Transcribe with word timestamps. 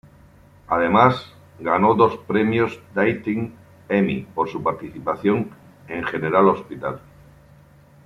Además 0.67 1.31
ganó 1.59 1.93
dos 1.93 2.17
Premios 2.17 2.79
Daytime 2.95 3.51
Emmy 3.87 4.23
por 4.33 4.49
su 4.49 4.63
participación 4.63 5.51
en 5.87 6.03
"General 6.05 6.47
Hospital". 6.49 6.99